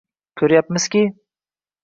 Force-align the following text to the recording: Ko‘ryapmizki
Ko‘ryapmizki 0.41 1.05